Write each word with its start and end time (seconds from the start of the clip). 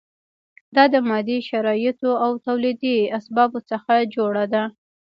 دا 0.75 0.83
د 0.93 0.95
مادي 1.09 1.37
شرایطو 1.49 2.11
او 2.25 2.31
تولیدي 2.45 2.95
اسبابو 3.17 3.59
څخه 3.69 3.93
جوړه 4.15 4.43
ده. 4.53 4.63